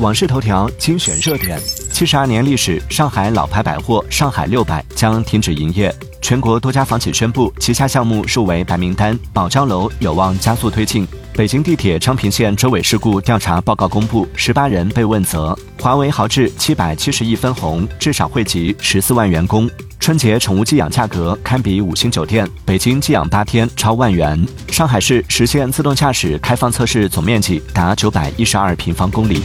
[0.00, 1.60] 网视头条精选热点：
[1.92, 5.94] 七十二年历史，上海老牌百货上海六百将停止营业。
[6.22, 11.06] 全国多家房企宣布旗下项目入围白名单，保交楼有望加速推进。
[11.34, 15.56] 北京地铁昌平线周尾事故调查报告公布，十八人被问责。
[15.78, 19.68] 华为豪掷七百七十亿分红，至少惠及十四万员工。
[20.00, 24.42] 春节宠物寄养价格堪比五星酒店，北京寄养八天超万元。
[24.68, 29.42] 上海市实现自动驾驶开放测试总面积达九百一十二平方公里。